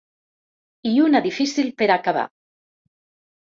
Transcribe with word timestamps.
I 0.93 0.93
una 1.09 1.21
difícil 1.27 1.71
per 1.83 1.91
a 1.91 1.93
acabar. 2.01 2.27